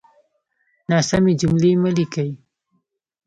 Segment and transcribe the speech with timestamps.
[0.91, 2.29] ناسمې جملې مه ليکئ!